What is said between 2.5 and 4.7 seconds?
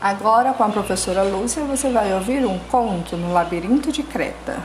conto no Labirinto de Creta.